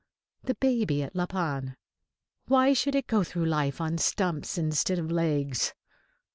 [0.45, 1.75] The baby at La Panne
[2.47, 5.75] why should it go through life on stumps instead of legs?